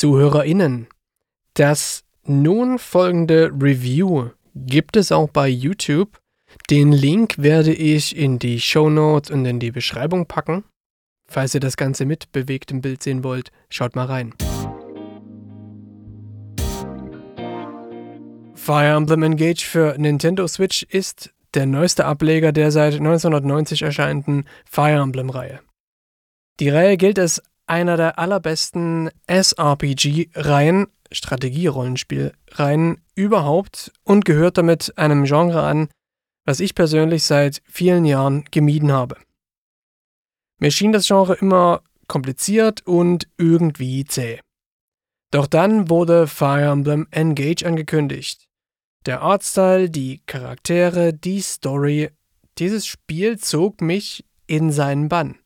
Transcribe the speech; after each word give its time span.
ZuhörerInnen. 0.00 0.86
Das 1.52 2.04
nun 2.24 2.78
folgende 2.78 3.50
Review 3.52 4.30
gibt 4.54 4.96
es 4.96 5.12
auch 5.12 5.28
bei 5.28 5.46
YouTube. 5.46 6.18
Den 6.70 6.90
Link 6.90 7.34
werde 7.36 7.74
ich 7.74 8.16
in 8.16 8.38
die 8.38 8.60
Show 8.60 8.88
Notes 8.88 9.30
und 9.30 9.44
in 9.44 9.60
die 9.60 9.70
Beschreibung 9.70 10.24
packen. 10.24 10.64
Falls 11.28 11.54
ihr 11.54 11.60
das 11.60 11.76
Ganze 11.76 12.06
mit 12.06 12.32
bewegtem 12.32 12.80
Bild 12.80 13.02
sehen 13.02 13.22
wollt, 13.24 13.52
schaut 13.68 13.94
mal 13.94 14.06
rein. 14.06 14.32
Fire 18.54 18.96
Emblem 18.96 19.22
Engage 19.22 19.66
für 19.66 19.96
Nintendo 19.98 20.48
Switch 20.48 20.82
ist 20.84 21.30
der 21.52 21.66
neueste 21.66 22.06
Ableger 22.06 22.52
der 22.52 22.70
seit 22.70 22.94
1990 22.94 23.82
erscheinenden 23.82 24.46
Fire 24.64 25.02
Emblem-Reihe. 25.02 25.60
Die 26.58 26.70
Reihe 26.70 26.96
gilt 26.96 27.18
als 27.18 27.42
einer 27.70 27.96
der 27.96 28.18
allerbesten 28.18 29.10
SRPG-Reihen, 29.28 30.88
Strategierollenspielreihen 31.12 33.00
überhaupt 33.14 33.92
und 34.04 34.24
gehört 34.24 34.58
damit 34.58 34.96
einem 34.98 35.24
Genre 35.24 35.62
an, 35.62 35.88
was 36.44 36.60
ich 36.60 36.74
persönlich 36.74 37.22
seit 37.24 37.62
vielen 37.66 38.04
Jahren 38.04 38.44
gemieden 38.50 38.92
habe. 38.92 39.16
Mir 40.58 40.70
schien 40.70 40.92
das 40.92 41.06
Genre 41.06 41.34
immer 41.34 41.82
kompliziert 42.06 42.86
und 42.86 43.28
irgendwie 43.38 44.04
zäh. 44.04 44.40
Doch 45.30 45.46
dann 45.46 45.88
wurde 45.88 46.26
Fire 46.26 46.72
Emblem 46.72 47.06
Engage 47.12 47.64
angekündigt. 47.64 48.48
Der 49.06 49.22
Artstyle, 49.22 49.88
die 49.90 50.22
Charaktere, 50.26 51.14
die 51.14 51.40
Story, 51.40 52.10
dieses 52.58 52.84
Spiel 52.84 53.38
zog 53.38 53.80
mich 53.80 54.24
in 54.46 54.72
seinen 54.72 55.08
Bann. 55.08 55.38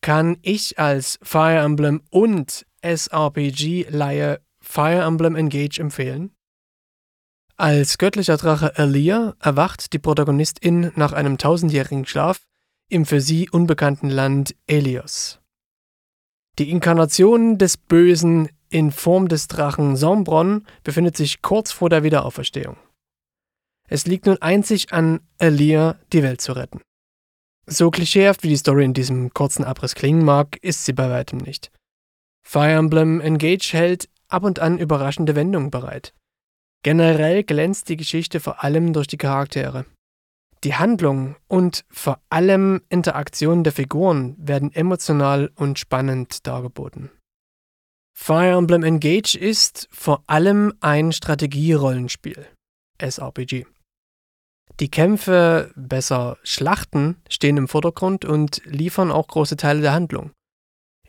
Kann 0.00 0.38
ich 0.42 0.78
als 0.78 1.18
Fire 1.22 1.58
Emblem 1.58 2.02
und 2.10 2.66
SRPG-Leihe 2.82 4.40
Fire 4.60 5.02
Emblem 5.02 5.36
Engage 5.36 5.80
empfehlen? 5.80 6.32
Als 7.56 7.98
göttlicher 7.98 8.36
Drache 8.36 8.76
Alia 8.76 9.34
erwacht 9.40 9.92
die 9.92 9.98
Protagonistin 9.98 10.92
nach 10.94 11.12
einem 11.12 11.38
tausendjährigen 11.38 12.04
Schlaf 12.06 12.46
im 12.88 13.06
für 13.06 13.20
sie 13.20 13.48
unbekannten 13.48 14.10
Land 14.10 14.54
Elios. 14.66 15.40
Die 16.58 16.70
Inkarnation 16.70 17.58
des 17.58 17.76
Bösen 17.76 18.48
in 18.68 18.90
Form 18.90 19.28
des 19.28 19.48
Drachen 19.48 19.96
Sombron 19.96 20.66
befindet 20.84 21.16
sich 21.16 21.42
kurz 21.42 21.72
vor 21.72 21.90
der 21.90 22.02
Wiederauferstehung. 22.02 22.76
Es 23.88 24.06
liegt 24.06 24.26
nun 24.26 24.40
einzig 24.42 24.92
an 24.92 25.20
Alia, 25.38 25.98
die 26.12 26.22
Welt 26.22 26.40
zu 26.40 26.52
retten. 26.52 26.80
So 27.68 27.90
klischeehaft 27.90 28.44
wie 28.44 28.48
die 28.48 28.56
Story 28.56 28.84
in 28.84 28.94
diesem 28.94 29.34
kurzen 29.34 29.64
Abriss 29.64 29.94
klingen 29.94 30.24
mag, 30.24 30.56
ist 30.62 30.84
sie 30.84 30.92
bei 30.92 31.10
weitem 31.10 31.38
nicht. 31.38 31.72
Fire 32.46 32.72
Emblem 32.72 33.20
Engage 33.20 33.72
hält 33.72 34.08
ab 34.28 34.44
und 34.44 34.60
an 34.60 34.78
überraschende 34.78 35.34
Wendungen 35.34 35.70
bereit. 35.70 36.14
Generell 36.84 37.42
glänzt 37.42 37.88
die 37.88 37.96
Geschichte 37.96 38.38
vor 38.38 38.62
allem 38.62 38.92
durch 38.92 39.08
die 39.08 39.16
Charaktere. 39.16 39.84
Die 40.62 40.76
Handlung 40.76 41.34
und 41.48 41.84
vor 41.90 42.20
allem 42.30 42.82
Interaktionen 42.88 43.64
der 43.64 43.72
Figuren 43.72 44.36
werden 44.38 44.72
emotional 44.72 45.50
und 45.56 45.80
spannend 45.80 46.46
dargeboten. 46.46 47.10
Fire 48.16 48.56
Emblem 48.56 48.84
Engage 48.84 49.36
ist 49.36 49.88
vor 49.90 50.22
allem 50.26 50.72
ein 50.80 51.12
Strategierollenspiel, 51.12 52.46
SRPG. 52.98 53.66
Die 54.78 54.90
Kämpfe, 54.90 55.70
besser 55.74 56.36
Schlachten, 56.42 57.16
stehen 57.28 57.56
im 57.56 57.68
Vordergrund 57.68 58.24
und 58.24 58.60
liefern 58.66 59.10
auch 59.10 59.28
große 59.28 59.56
Teile 59.56 59.80
der 59.80 59.92
Handlung. 59.92 60.32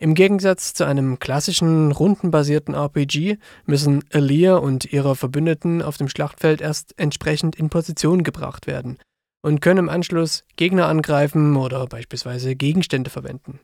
Im 0.00 0.14
Gegensatz 0.14 0.74
zu 0.74 0.84
einem 0.84 1.18
klassischen 1.18 1.92
rundenbasierten 1.92 2.74
RPG 2.74 3.38
müssen 3.66 4.04
Alia 4.12 4.56
und 4.56 4.90
ihre 4.92 5.16
Verbündeten 5.16 5.82
auf 5.82 5.96
dem 5.96 6.08
Schlachtfeld 6.08 6.60
erst 6.60 6.94
entsprechend 6.98 7.56
in 7.56 7.68
Position 7.68 8.22
gebracht 8.22 8.66
werden 8.66 8.98
und 9.42 9.60
können 9.60 9.80
im 9.80 9.88
Anschluss 9.88 10.44
Gegner 10.56 10.86
angreifen 10.86 11.56
oder 11.56 11.86
beispielsweise 11.86 12.54
Gegenstände 12.54 13.10
verwenden. 13.10 13.60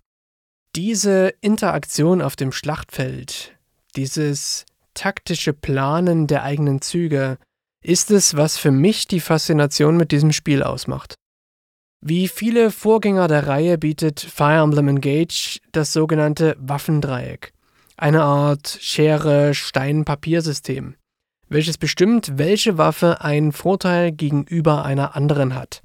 Diese 0.74 1.32
Interaktion 1.40 2.20
auf 2.20 2.34
dem 2.34 2.50
Schlachtfeld, 2.50 3.56
dieses 3.94 4.66
taktische 4.94 5.52
Planen 5.52 6.26
der 6.26 6.42
eigenen 6.42 6.82
Züge, 6.82 7.38
ist 7.84 8.10
es, 8.10 8.36
was 8.36 8.56
für 8.56 8.70
mich 8.70 9.06
die 9.06 9.20
Faszination 9.20 9.96
mit 9.96 10.10
diesem 10.10 10.32
Spiel 10.32 10.62
ausmacht. 10.62 11.14
Wie 12.00 12.28
viele 12.28 12.70
Vorgänger 12.70 13.28
der 13.28 13.46
Reihe 13.46 13.78
bietet 13.78 14.20
Fire 14.20 14.62
Emblem 14.62 14.88
Engage 14.88 15.60
das 15.72 15.92
sogenannte 15.92 16.56
Waffendreieck, 16.58 17.52
eine 17.96 18.22
Art 18.22 18.78
Schere-Stein-Papier-System, 18.80 20.96
welches 21.48 21.78
bestimmt, 21.78 22.32
welche 22.36 22.78
Waffe 22.78 23.22
einen 23.22 23.52
Vorteil 23.52 24.12
gegenüber 24.12 24.84
einer 24.84 25.16
anderen 25.16 25.54
hat. 25.54 25.82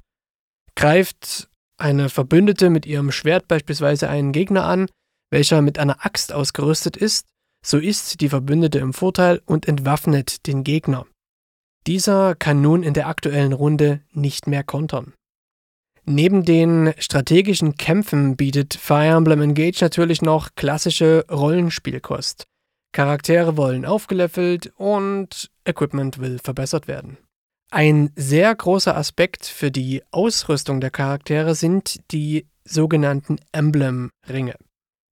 Greift 0.74 1.48
eine 1.78 2.08
Verbündete 2.08 2.70
mit 2.70 2.86
ihrem 2.86 3.12
Schwert 3.12 3.48
beispielsweise 3.48 4.08
einen 4.08 4.32
Gegner 4.32 4.64
an, 4.64 4.88
welcher 5.30 5.62
mit 5.62 5.78
einer 5.78 6.04
Axt 6.04 6.32
ausgerüstet 6.32 6.96
ist, 6.96 7.26
so 7.64 7.78
ist 7.78 8.20
die 8.20 8.28
Verbündete 8.28 8.78
im 8.78 8.92
Vorteil 8.92 9.40
und 9.44 9.68
entwaffnet 9.68 10.46
den 10.46 10.64
Gegner. 10.64 11.06
Dieser 11.86 12.34
kann 12.34 12.60
nun 12.60 12.82
in 12.82 12.94
der 12.94 13.08
aktuellen 13.08 13.52
Runde 13.52 14.00
nicht 14.12 14.46
mehr 14.46 14.64
kontern. 14.64 15.14
Neben 16.04 16.44
den 16.44 16.92
strategischen 16.98 17.76
Kämpfen 17.76 18.36
bietet 18.36 18.74
Fire 18.74 19.16
Emblem 19.16 19.42
Engage 19.42 19.78
natürlich 19.80 20.22
noch 20.22 20.54
klassische 20.56 21.24
Rollenspielkost. 21.30 22.46
Charaktere 22.92 23.56
wollen 23.56 23.84
aufgelevelt 23.84 24.72
und 24.76 25.50
Equipment 25.64 26.18
will 26.18 26.38
verbessert 26.38 26.88
werden. 26.88 27.18
Ein 27.70 28.10
sehr 28.16 28.52
großer 28.52 28.96
Aspekt 28.96 29.46
für 29.46 29.70
die 29.70 30.02
Ausrüstung 30.10 30.80
der 30.80 30.90
Charaktere 30.90 31.54
sind 31.54 32.00
die 32.10 32.48
sogenannten 32.64 33.36
Emblem-Ringe. 33.52 34.56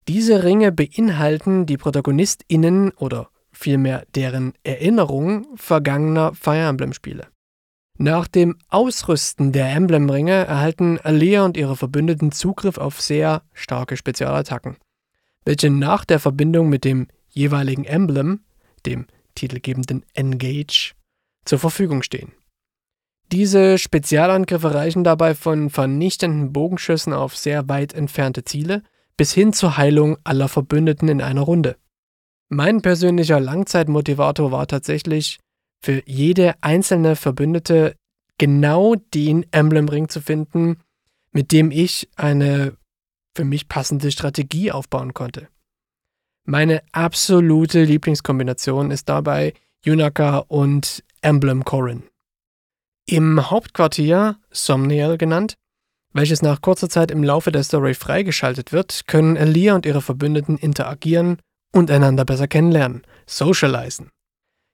Diese 0.09 0.43
Ringe 0.43 0.73
beinhalten 0.73 1.67
die 1.67 1.77
ProtagonistInnen 1.77 2.91
oder 2.93 3.31
vielmehr 3.59 4.05
deren 4.15 4.53
Erinnerung 4.63 5.47
vergangener 5.57 6.33
Fire 6.35 6.69
Emblem-Spiele. 6.69 7.27
Nach 7.99 8.29
dem 8.29 8.57
Ausrüsten 8.69 9.51
der 9.51 9.75
Emblem-Ringe 9.75 10.47
erhalten 10.47 11.01
Alia 11.03 11.45
und 11.45 11.57
ihre 11.57 11.75
Verbündeten 11.75 12.31
Zugriff 12.31 12.79
auf 12.79 13.01
sehr 13.01 13.43
starke 13.53 13.97
Spezialattacken, 13.97 14.77
welche 15.45 15.71
nach 15.71 16.05
der 16.05 16.21
Verbindung 16.21 16.69
mit 16.69 16.85
dem 16.85 17.09
jeweiligen 17.29 17.85
Emblem, 17.85 18.45
dem 18.87 19.07
titelgebenden 19.35 20.05
Engage, 20.15 20.95
zur 21.45 21.59
Verfügung 21.59 22.03
stehen. 22.03 22.33
Diese 23.33 23.77
Spezialangriffe 23.77 24.73
reichen 24.73 25.03
dabei 25.03 25.35
von 25.35 25.69
vernichtenden 25.69 26.53
Bogenschüssen 26.53 27.13
auf 27.13 27.37
sehr 27.37 27.69
weit 27.69 27.93
entfernte 27.93 28.45
Ziele 28.45 28.85
bis 29.17 29.35
hin 29.35 29.53
zur 29.53 29.77
Heilung 29.77 30.17
aller 30.23 30.49
Verbündeten 30.49 31.09
in 31.09 31.21
einer 31.21 31.43
Runde. 31.43 31.77
Mein 32.49 32.81
persönlicher 32.81 33.41
Langzeitmotivator 33.41 34.51
war 34.51 34.67
tatsächlich, 34.67 35.39
für 35.81 36.03
jede 36.07 36.55
einzelne 36.63 37.15
Verbündete 37.15 37.95
genau 38.39 38.95
den 39.15 39.47
Emblemring 39.53 40.09
zu 40.09 40.21
finden, 40.21 40.79
mit 41.31 41.53
dem 41.53 41.71
ich 41.71 42.09
eine 42.17 42.77
für 43.37 43.45
mich 43.45 43.69
passende 43.69 44.11
Strategie 44.11 44.73
aufbauen 44.73 45.15
konnte. 45.15 45.49
Meine 46.45 46.83
absolute 46.93 47.85
Lieblingskombination 47.85 48.91
ist 48.91 49.09
dabei 49.09 49.53
Yunaka 49.85 50.39
und 50.39 51.05
Emblem 51.21 51.65
Corin. 51.65 52.03
Im 53.07 53.51
Hauptquartier, 53.51 54.39
Somniel 54.51 55.19
genannt, 55.19 55.55
welches 56.13 56.43
nach 56.43 56.63
kurzer 56.63 56.89
Zeit 56.89 57.11
im 57.11 57.23
Laufe 57.23 57.53
der 57.53 57.63
Story 57.63 57.95
freigeschaltet 57.95 58.73
wird, 58.73 59.07
können 59.07 59.37
Alia 59.37 59.75
und 59.75 59.87
ihre 59.87 60.01
Verbündeten 60.03 60.57
interagieren 60.57 61.39
und 61.73 61.91
einander 61.91 62.25
besser 62.25 62.49
kennenlernen, 62.49 63.03
socialisen. 63.27 64.11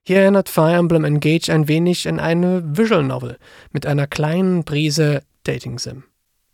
Hier 0.07 0.21
erinnert 0.21 0.49
Fire 0.49 0.75
Emblem 0.75 1.03
Engage 1.03 1.51
ein 1.51 1.67
wenig 1.67 2.07
an 2.07 2.19
eine 2.19 2.77
Visual 2.77 3.03
Novel 3.03 3.37
mit 3.71 3.85
einer 3.85 4.05
kleinen 4.05 4.63
Prise 4.63 5.23
Dating 5.43 5.79
Sim. 5.79 6.03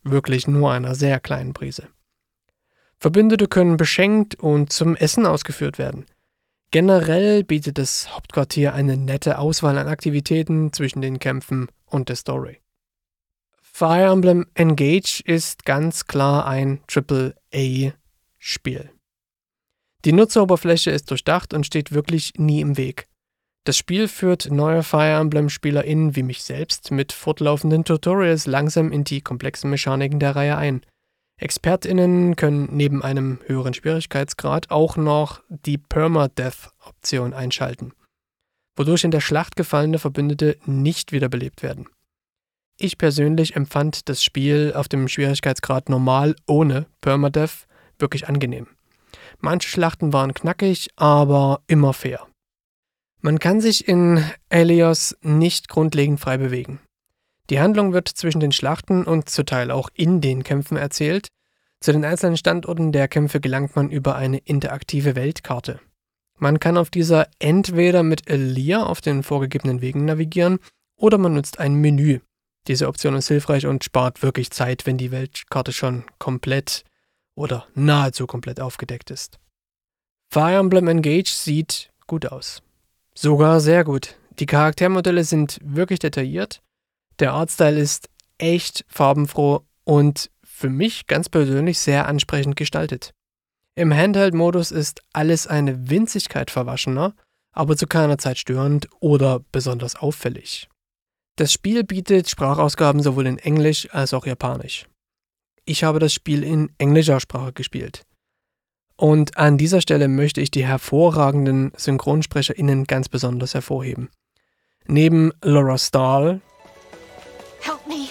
Wirklich 0.03 0.47
nur 0.47 0.71
einer 0.71 0.95
sehr 0.95 1.19
kleinen 1.19 1.53
Prise. 1.53 1.87
Verbündete 2.97 3.47
können 3.47 3.77
beschenkt 3.77 4.35
und 4.35 4.71
zum 4.71 4.95
Essen 4.95 5.25
ausgeführt 5.25 5.77
werden. 5.77 6.05
Generell 6.71 7.43
bietet 7.43 7.77
das 7.77 8.15
Hauptquartier 8.15 8.73
eine 8.73 8.95
nette 8.95 9.37
Auswahl 9.37 9.77
an 9.77 9.89
Aktivitäten 9.89 10.71
zwischen 10.71 11.01
den 11.01 11.19
Kämpfen 11.19 11.67
und 11.85 12.07
der 12.07 12.15
Story. 12.15 12.61
Fire 13.61 14.11
Emblem 14.11 14.45
Engage 14.53 15.21
ist 15.25 15.65
ganz 15.65 16.05
klar 16.05 16.45
ein 16.45 16.81
AAA-Spiel. 16.87 18.91
Die 20.03 20.13
Nutzeroberfläche 20.13 20.91
ist 20.91 21.11
durchdacht 21.11 21.53
und 21.53 21.65
steht 21.65 21.91
wirklich 21.91 22.33
nie 22.37 22.61
im 22.61 22.77
Weg. 22.77 23.07
Das 23.63 23.77
Spiel 23.77 24.07
führt 24.07 24.49
neue 24.49 24.81
Fire 24.81 25.19
Emblem-SpielerInnen 25.19 26.15
wie 26.15 26.23
mich 26.23 26.41
selbst 26.41 26.89
mit 26.89 27.11
fortlaufenden 27.11 27.83
Tutorials 27.83 28.47
langsam 28.47 28.91
in 28.91 29.03
die 29.03 29.21
komplexen 29.21 29.69
Mechaniken 29.69 30.19
der 30.19 30.35
Reihe 30.35 30.57
ein. 30.57 30.81
ExpertInnen 31.37 32.35
können 32.35 32.69
neben 32.71 33.03
einem 33.03 33.39
höheren 33.45 33.75
Schwierigkeitsgrad 33.75 34.71
auch 34.71 34.97
noch 34.97 35.41
die 35.49 35.77
Permadeath-Option 35.77 37.33
einschalten, 37.33 37.93
wodurch 38.75 39.03
in 39.03 39.11
der 39.11 39.21
Schlacht 39.21 39.55
gefallene 39.55 39.99
Verbündete 39.99 40.57
nicht 40.65 41.11
wiederbelebt 41.11 41.61
werden. 41.61 41.87
Ich 42.77 42.97
persönlich 42.97 43.55
empfand 43.55 44.09
das 44.09 44.23
Spiel 44.23 44.73
auf 44.75 44.87
dem 44.87 45.07
Schwierigkeitsgrad 45.07 45.89
normal 45.89 46.35
ohne 46.47 46.87
Permadeath 47.01 47.67
wirklich 47.99 48.27
angenehm. 48.27 48.67
Manche 49.41 49.67
Schlachten 49.67 50.13
waren 50.13 50.33
knackig, 50.33 50.89
aber 50.95 51.61
immer 51.67 51.93
fair. 51.93 52.27
Man 53.21 53.39
kann 53.39 53.59
sich 53.59 53.87
in 53.87 54.23
Elios 54.49 55.17
nicht 55.21 55.67
grundlegend 55.67 56.19
frei 56.19 56.37
bewegen. 56.37 56.79
Die 57.49 57.59
Handlung 57.59 57.91
wird 57.91 58.07
zwischen 58.07 58.39
den 58.39 58.51
Schlachten 58.51 59.03
und 59.03 59.29
zu 59.29 59.43
Teil 59.43 59.71
auch 59.71 59.89
in 59.93 60.21
den 60.21 60.43
Kämpfen 60.43 60.77
erzählt. 60.77 61.27
Zu 61.79 61.91
den 61.91 62.05
einzelnen 62.05 62.37
Standorten 62.37 62.91
der 62.91 63.07
Kämpfe 63.07 63.41
gelangt 63.41 63.75
man 63.75 63.89
über 63.89 64.15
eine 64.15 64.37
interaktive 64.37 65.15
Weltkarte. 65.15 65.79
Man 66.37 66.59
kann 66.59 66.77
auf 66.77 66.89
dieser 66.89 67.27
entweder 67.39 68.03
mit 68.03 68.29
Elia 68.29 68.83
auf 68.83 69.01
den 69.01 69.23
vorgegebenen 69.23 69.81
Wegen 69.81 70.05
navigieren 70.05 70.59
oder 70.95 71.17
man 71.17 71.33
nutzt 71.33 71.59
ein 71.59 71.75
Menü. 71.75 72.19
Diese 72.67 72.87
Option 72.87 73.15
ist 73.15 73.27
hilfreich 73.27 73.65
und 73.65 73.83
spart 73.83 74.21
wirklich 74.21 74.51
Zeit, 74.51 74.85
wenn 74.85 74.97
die 74.97 75.11
Weltkarte 75.11 75.73
schon 75.73 76.05
komplett 76.19 76.83
oder 77.35 77.67
nahezu 77.73 78.27
komplett 78.27 78.59
aufgedeckt 78.59 79.11
ist. 79.11 79.39
Fire 80.31 80.57
Emblem 80.57 80.87
Engage 80.87 81.31
sieht 81.31 81.91
gut 82.07 82.25
aus. 82.25 82.61
Sogar 83.15 83.59
sehr 83.59 83.83
gut. 83.83 84.15
Die 84.39 84.45
Charaktermodelle 84.45 85.23
sind 85.23 85.59
wirklich 85.61 85.99
detailliert 85.99 86.61
der 87.21 87.33
Artstyle 87.33 87.79
ist 87.79 88.09
echt 88.39 88.83
farbenfroh 88.87 89.63
und 89.83 90.31
für 90.43 90.69
mich 90.69 91.05
ganz 91.05 91.29
persönlich 91.29 91.77
sehr 91.77 92.07
ansprechend 92.07 92.55
gestaltet. 92.55 93.13
Im 93.75 93.93
Handheld-Modus 93.93 94.71
ist 94.71 95.01
alles 95.13 95.45
eine 95.45 95.89
Winzigkeit 95.91 96.49
verwaschener, 96.49 97.13
aber 97.53 97.77
zu 97.77 97.85
keiner 97.85 98.17
Zeit 98.17 98.39
störend 98.39 98.89
oder 98.99 99.39
besonders 99.51 99.95
auffällig. 99.95 100.67
Das 101.37 101.53
Spiel 101.53 101.83
bietet 101.83 102.27
Sprachausgaben 102.27 103.03
sowohl 103.03 103.27
in 103.27 103.37
Englisch 103.37 103.87
als 103.93 104.15
auch 104.15 104.25
Japanisch. 104.25 104.87
Ich 105.71 105.85
habe 105.85 105.99
das 105.99 106.13
Spiel 106.13 106.43
in 106.43 106.69
englischer 106.79 107.21
Sprache 107.21 107.53
gespielt. 107.53 108.03
Und 108.97 109.37
an 109.37 109.57
dieser 109.57 109.79
Stelle 109.79 110.09
möchte 110.09 110.41
ich 110.41 110.51
die 110.51 110.65
hervorragenden 110.65 111.71
SynchronsprecherInnen 111.77 112.83
ganz 112.83 113.07
besonders 113.07 113.53
hervorheben. 113.53 114.09
Neben 114.85 115.31
Laura 115.41 115.77
Stahl, 115.77 116.41
Help 117.61 117.87
me. 117.87 118.09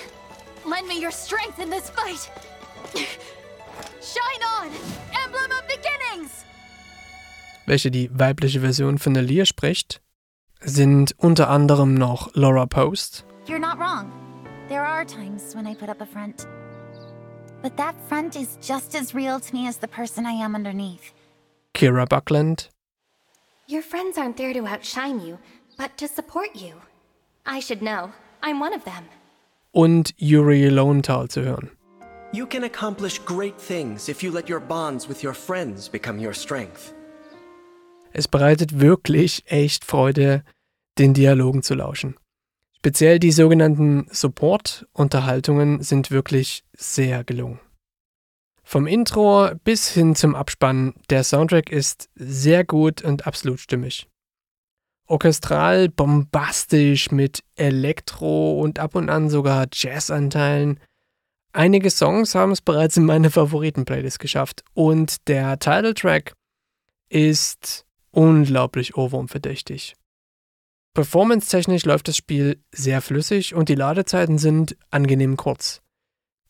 Lend 0.65 0.89
me 0.89 0.95
your 0.95 1.13
strength 1.13 1.59
in 1.63 1.71
this 1.71 1.91
fight. 1.91 2.31
Shine 4.01 4.43
on, 4.59 4.69
Emblem 5.23 5.51
of 5.51 5.63
Beginnings! 5.69 6.47
Welche 7.67 7.91
die 7.91 8.09
weibliche 8.11 8.61
Version 8.61 8.97
von 8.97 9.15
Alia 9.19 9.45
spricht, 9.45 10.01
sind 10.63 11.15
unter 11.19 11.51
anderem 11.51 11.93
noch 11.93 12.35
Laura 12.35 12.65
Post. 12.65 13.27
You're 13.47 13.59
not 13.59 13.79
wrong. 13.79 14.11
There 14.69 14.81
are 14.81 15.05
times 15.05 15.55
when 15.55 15.67
I 15.67 15.75
put 15.75 15.91
up 15.91 16.01
a 16.01 16.07
front. 16.07 16.47
But 17.63 17.77
that 17.77 17.95
front 18.09 18.37
is 18.37 18.59
just 18.61 18.95
as 18.95 19.15
real 19.15 19.39
to 19.41 19.55
me 19.55 19.67
as 19.67 19.79
the 19.79 19.89
person 19.89 20.27
I 20.27 20.33
am 20.33 20.55
underneath. 20.55 21.13
Kira 21.75 22.09
Buckland. 22.09 22.69
Your 23.67 23.83
friends 23.83 24.19
aren't 24.19 24.37
there 24.37 24.53
to 24.55 24.67
outshine 24.67 25.21
you, 25.21 25.39
but 25.79 25.97
to 25.99 26.09
support 26.09 26.57
you. 26.57 26.75
I 27.47 27.61
should 27.61 27.83
know. 27.83 28.13
I'm 28.43 28.61
one 28.61 28.75
of 28.75 28.85
them. 28.85 29.05
und 29.73 30.13
Yuri 30.17 30.69
Lowenthal 30.69 31.29
zu 31.29 31.43
hören. 31.43 31.71
You 32.33 32.47
can 32.47 32.65
accomplish 32.65 33.19
great 33.25 33.57
things 33.59 34.09
if 34.09 34.23
you 34.23 34.33
let 34.33 34.49
your 34.49 34.61
bonds 34.61 35.09
with 35.09 35.23
your 35.23 35.35
friends 35.35 35.89
become 35.89 36.19
your 36.19 36.35
strength. 36.35 36.93
Es 38.13 38.27
bereitet 38.27 38.81
wirklich 38.81 39.45
echt 39.47 39.85
Freude, 39.85 40.43
den 40.99 41.15
Dialogen 41.15 41.63
zu 41.63 41.75
lauschen. 41.75 42.17
Speziell 42.81 43.19
die 43.19 43.33
sogenannten 43.33 44.07
Support-Unterhaltungen 44.11 45.83
sind 45.83 46.11
wirklich 46.11 46.65
sehr 46.77 47.25
gelungen. 47.25 47.61
Vom 48.63 48.87
Intro 48.87 49.51
bis 49.65 49.89
hin 49.91 50.15
zum 50.15 50.35
Abspann, 50.35 50.95
der 51.11 51.25
Soundtrack 51.25 51.71
ist 51.71 52.09
sehr 52.15 52.65
gut 52.65 53.03
und 53.03 53.27
absolut 53.27 53.61
stimmig 53.61 54.11
orchestral 55.11 55.89
bombastisch 55.89 57.11
mit 57.11 57.43
Elektro 57.57 58.61
und 58.61 58.79
ab 58.79 58.95
und 58.95 59.11
an 59.11 59.29
sogar 59.29 59.67
Jazzanteilen. 59.73 60.79
Einige 61.53 61.91
Songs 61.91 62.37
haben 62.37 62.53
es 62.53 62.61
bereits 62.61 62.97
in 62.97 63.05
meine 63.05 63.31
Favoriten-Playlist 63.31 64.21
geschafft 64.21 64.63
und 64.73 65.29
der 65.29 65.59
Titeltrack 65.59 66.35
ist 67.09 67.85
unglaublich 68.13 68.97
ohrwurmverdächtig. 68.97 69.97
Performance-technisch 70.95 71.85
läuft 71.85 72.09
das 72.09 72.17
Spiel 72.17 72.63
sehr 72.73 73.01
flüssig 73.01 73.55
und 73.55 73.69
die 73.69 73.77
Ladezeiten 73.77 74.39
sind 74.39 74.77
angenehm 74.91 75.37
kurz. 75.37 75.83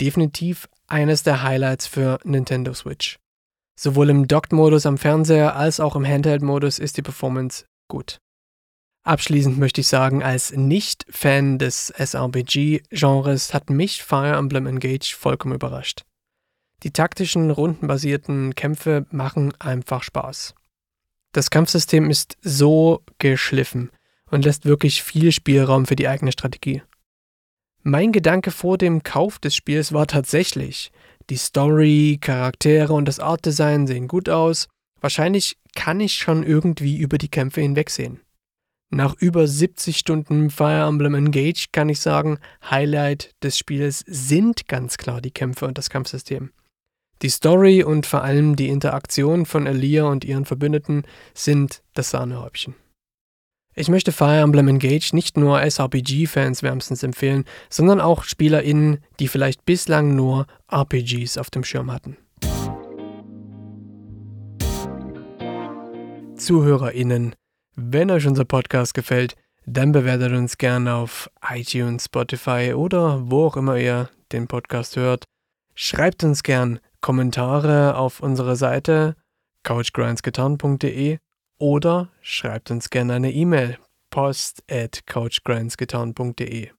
Definitiv 0.01 0.67
eines 0.87 1.23
der 1.23 1.43
Highlights 1.43 1.87
für 1.87 2.19
Nintendo 2.25 2.73
Switch. 2.73 3.19
Sowohl 3.79 4.09
im 4.09 4.29
Docked-Modus 4.29 4.87
am 4.87 4.97
Fernseher 4.97 5.57
als 5.57 5.79
auch 5.79 5.95
im 5.95 6.07
Handheld-Modus 6.07 6.79
ist 6.79 6.97
die 6.97 7.03
Performance 7.03 7.67
gut. 7.89 8.19
Abschließend 9.05 9.59
möchte 9.59 9.83
ich 9.83 9.89
sagen, 9.89 10.23
als 10.23 10.53
Nicht-Fan 10.53 11.59
des 11.59 11.91
SRPG-Genres 11.91 13.53
hat 13.55 13.71
mich 13.71 14.03
Fire 14.03 14.37
Emblem 14.37 14.67
Engage 14.67 15.15
vollkommen 15.17 15.55
überrascht. 15.55 16.03
Die 16.83 16.93
taktischen, 16.93 17.51
rundenbasierten 17.51 18.55
Kämpfe 18.55 19.07
machen 19.11 19.55
einfach 19.59 20.03
Spaß. 20.03 20.55
Das 21.33 21.51
Kampfsystem 21.51 22.11
ist 22.11 22.37
so 22.43 23.03
geschliffen 23.19 23.91
und 24.31 24.45
lässt 24.45 24.65
wirklich 24.65 25.03
viel 25.03 25.33
Spielraum 25.33 25.87
für 25.87 25.97
die 25.97 26.09
eigene 26.09 26.33
Strategie. 26.33 26.83
Mein 27.83 28.13
Gedanke 28.13 28.51
vor 28.51 28.77
dem 28.77 29.03
Kauf 29.03 29.39
des 29.39 29.55
Spiels 29.55 29.93
war 29.93 30.07
tatsächlich, 30.07 30.93
die 31.31 31.37
Story, 31.37 32.19
Charaktere 32.21 32.93
und 32.93 33.07
das 33.07 33.21
Artdesign 33.21 33.87
sehen 33.87 34.09
gut 34.09 34.29
aus, 34.29 34.69
wahrscheinlich 35.01 35.57
kann 35.75 36.01
ich 36.01 36.15
schon 36.15 36.43
irgendwie 36.43 36.99
über 36.99 37.19
die 37.19 37.29
Kämpfe 37.29 37.61
hinwegsehen. 37.61 38.21
Nach 38.93 39.15
über 39.17 39.47
70 39.47 39.97
Stunden 39.97 40.51
Fire 40.51 40.89
Emblem 40.89 41.15
Engage 41.15 41.67
kann 41.71 41.89
ich 41.89 42.01
sagen, 42.01 42.39
Highlight 42.69 43.31
des 43.43 43.57
Spiels 43.57 44.05
sind 44.07 44.67
ganz 44.67 44.97
klar 44.97 45.21
die 45.21 45.31
Kämpfe 45.31 45.67
und 45.67 45.79
das 45.79 45.91
Kampfsystem. 45.91 46.51
Die 47.23 47.29
Story 47.29 47.85
und 47.85 48.07
vor 48.07 48.25
allem 48.25 48.57
die 48.57 48.69
Interaktion 48.69 49.47
von 49.47 49.67
Elia 49.67 50.05
und 50.05 50.25
ihren 50.25 50.45
Verbündeten 50.45 51.05
sind 51.35 51.83
das 51.95 52.11
Sahnehäubchen. 52.11 52.75
Ich 53.75 53.89
möchte 53.89 54.11
Fire 54.11 54.41
Emblem 54.41 54.67
Engage 54.67 55.11
nicht 55.13 55.37
nur 55.37 55.63
SRPG-Fans 55.63 56.63
wärmstens 56.63 57.03
empfehlen, 57.05 57.45
sondern 57.69 58.01
auch 58.01 58.25
SpielerInnen, 58.25 58.99
die 59.21 59.29
vielleicht 59.29 59.65
bislang 59.65 60.17
nur 60.17 60.47
RPGs 60.71 61.39
auf 61.39 61.51
dem 61.51 61.63
Schirm 61.63 61.93
hatten. 61.93 62.17
ZuhörerInnen, 66.37 67.37
wenn 67.77 68.11
euch 68.11 68.27
unser 68.27 68.45
Podcast 68.45 68.95
gefällt, 68.95 69.37
dann 69.67 69.93
bewertet 69.93 70.33
uns 70.33 70.59
gerne 70.59 70.95
auf 70.95 71.31
iTunes, 71.49 72.07
Spotify 72.07 72.73
oder 72.75 73.31
wo 73.31 73.47
auch 73.47 73.57
immer 73.57 73.77
ihr 73.77 74.11
den 74.33 74.49
Podcast 74.49 74.97
hört. 74.97 75.25
Schreibt 75.75 76.25
uns 76.25 76.43
gern 76.43 76.81
Kommentare 77.01 77.97
auf 77.97 78.21
unserer 78.21 78.57
Seite 78.57 79.15
couchgrindsgetan.de 79.63 81.19
oder 81.61 82.09
schreibt 82.23 82.71
uns 82.71 82.91
gerne 82.91 83.15
eine 83.15 83.33
E-Mail 83.33 83.79
post 84.11 84.65
at 84.69 85.07
couchgrindsgetan.de. 85.07 86.71